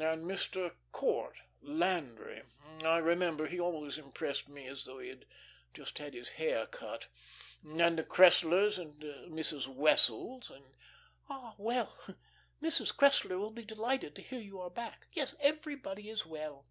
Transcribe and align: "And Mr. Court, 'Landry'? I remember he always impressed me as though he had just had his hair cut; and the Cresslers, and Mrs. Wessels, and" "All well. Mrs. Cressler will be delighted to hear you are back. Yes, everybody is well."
"And 0.00 0.24
Mr. 0.24 0.76
Court, 0.92 1.34
'Landry'? 1.60 2.44
I 2.84 2.98
remember 2.98 3.48
he 3.48 3.58
always 3.58 3.98
impressed 3.98 4.48
me 4.48 4.68
as 4.68 4.84
though 4.84 5.00
he 5.00 5.08
had 5.08 5.26
just 5.72 5.98
had 5.98 6.14
his 6.14 6.28
hair 6.28 6.66
cut; 6.68 7.08
and 7.64 7.98
the 7.98 8.04
Cresslers, 8.04 8.78
and 8.78 9.00
Mrs. 9.32 9.66
Wessels, 9.66 10.48
and" 10.48 10.64
"All 11.28 11.56
well. 11.58 11.98
Mrs. 12.62 12.94
Cressler 12.94 13.36
will 13.36 13.50
be 13.50 13.64
delighted 13.64 14.14
to 14.14 14.22
hear 14.22 14.38
you 14.40 14.60
are 14.60 14.70
back. 14.70 15.08
Yes, 15.10 15.34
everybody 15.40 16.08
is 16.08 16.24
well." 16.24 16.66